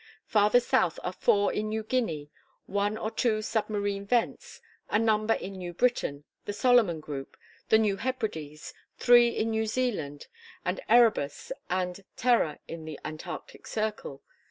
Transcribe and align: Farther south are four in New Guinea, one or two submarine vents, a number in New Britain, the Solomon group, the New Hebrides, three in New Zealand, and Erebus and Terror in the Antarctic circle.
Farther 0.25 0.59
south 0.59 0.97
are 1.03 1.13
four 1.13 1.53
in 1.53 1.69
New 1.69 1.83
Guinea, 1.83 2.31
one 2.65 2.97
or 2.97 3.11
two 3.11 3.43
submarine 3.43 4.03
vents, 4.07 4.59
a 4.89 4.97
number 4.97 5.35
in 5.35 5.53
New 5.53 5.75
Britain, 5.75 6.23
the 6.45 6.53
Solomon 6.53 6.99
group, 6.99 7.37
the 7.69 7.77
New 7.77 7.97
Hebrides, 7.97 8.73
three 8.97 9.29
in 9.29 9.51
New 9.51 9.67
Zealand, 9.67 10.25
and 10.65 10.79
Erebus 10.89 11.51
and 11.69 12.03
Terror 12.17 12.57
in 12.67 12.85
the 12.85 12.99
Antarctic 13.05 13.67
circle. 13.67 14.23